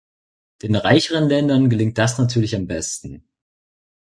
Den 0.63 0.75
reicheren 0.75 1.29
Ländern 1.29 1.69
gelingt 1.69 1.99
das 1.99 2.17
natürlich 2.17 2.55
am 2.55 2.65
besten. 2.65 3.23